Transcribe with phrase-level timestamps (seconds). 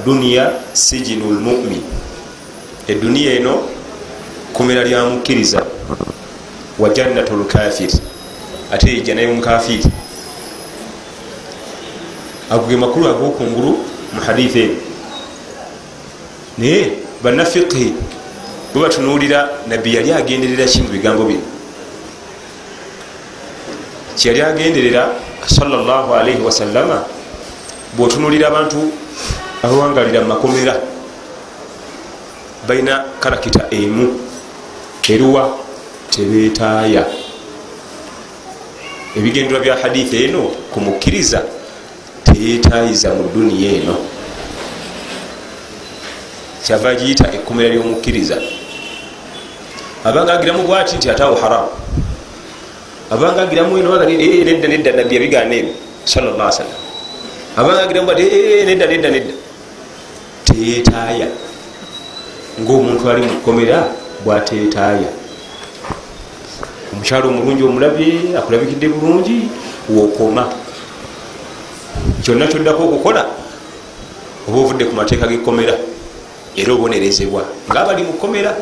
[0.00, 1.82] aduniya sijinu lmumin
[2.88, 3.62] eduniya eno
[4.52, 5.62] kumera lya mukkiriza
[6.78, 7.94] wa jannatu lkafiri
[8.72, 9.84] ate ejja naye omukafiri
[12.50, 13.78] ago ge makulu agokungulu
[14.12, 14.74] mu haditha eno.
[16.58, 16.92] Naye
[17.22, 17.94] bannafiqhi
[18.74, 21.42] bwe batunuulira nabbi yali agenderera ki mu bigambo bino.
[24.16, 25.12] Kyeyali agenderera
[25.46, 27.04] salllahalaihi wasallama
[27.96, 28.92] bwotunulira abantu
[29.62, 30.74] abawangalira mumakomera
[32.66, 34.30] balina karakita emu.
[35.10, 35.58] Eruwa
[36.10, 37.02] tebetaaya
[39.16, 41.42] ebigenderwa bya haditha eno kumukkiriza
[42.22, 43.96] teyetayiza mu duniya eno.
[46.62, 48.38] Kyava giyita ekkomera lyomukkiriza.
[50.04, 51.74] Abanga agiramu bwati nti ataawo haramu
[53.10, 55.74] abanga agiramu nedda nedda nabbi yabigaana ebyo.
[56.04, 56.78] Sallallahu sallam.
[57.56, 58.22] Abanga agiramu bwati
[58.62, 59.34] nedda nedda nedda
[60.50, 61.28] teyetaaya
[62.60, 63.86] ngaomuntu ali mu kkomera
[64.24, 65.10] bwateetaaya.
[66.92, 69.48] Omukyalo omulungi omulabye akulabikidde bulungi
[69.88, 70.44] wokoma.
[72.22, 73.22] Kyonna kyoddako okukola
[74.48, 75.74] oba ovudde ku mateeka gekkomera
[76.56, 78.52] era obonerezebwa ngaabali mu kkomera.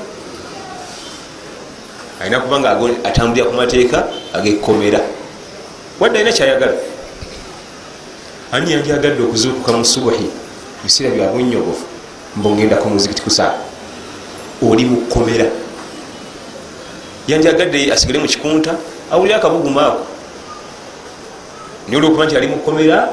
[2.20, 2.70] Alina kuba nga
[3.08, 5.00] atambulira ku mateeka agekkomera.
[6.00, 6.76] Wadde alina kyayagala?
[8.52, 10.47] Ani yandyagadde okuzuukuka mu subuhi
[10.84, 11.84] biseera byabunyogofu
[12.36, 13.54] mbongendako muzikiti kusaa
[14.62, 15.46] oli mu kkomera.
[17.28, 18.74] Yandyagadde asigale mu kikunta
[19.10, 20.06] awulire akabuguma ako.
[21.88, 23.08] Naye olwokuba nti ali mu kkomera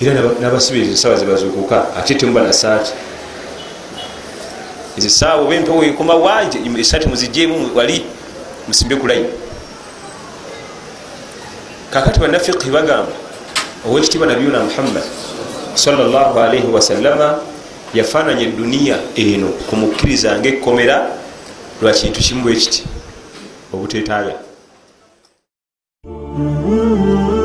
[0.00, 2.92] era nabasibiriza esawa zebazuukuka ate temuba na saati
[4.98, 8.04] ezo saawa oba empewo ekoma wanje esaati muzijemu wali
[8.68, 9.28] musimbe ku layini
[11.90, 13.12] kakati bannafiqhi bagamba
[13.88, 15.02] owekitiibwa nabiyuna muhammad
[15.76, 17.38] salllahalaihi wasallama
[17.94, 21.06] yafaananya eduniya eno kumukkiriza ngaekkomera
[21.82, 22.84] lwa kintu kimu bwe kiti
[23.74, 24.34] obuteetaaya
[26.36, 27.35] Mm-hmm.